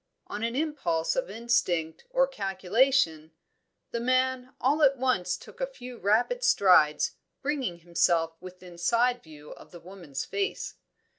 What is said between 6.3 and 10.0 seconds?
strides, bringing himself within sideview of the